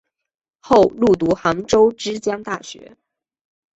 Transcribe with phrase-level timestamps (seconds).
[0.61, 2.97] 后入读杭州之江大学。